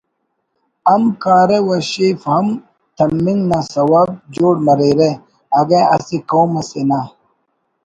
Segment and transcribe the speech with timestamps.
[0.89, 2.45] ہم کارہ و شیف ہم
[2.97, 5.09] تمنگ نا سوب جوڑ مریرہ
[5.59, 7.01] اگہ اسہ قوم اسے نا